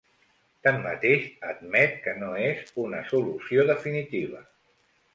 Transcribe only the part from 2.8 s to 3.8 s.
una solució